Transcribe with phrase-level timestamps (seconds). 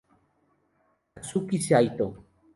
[1.13, 2.05] Kazuki Saito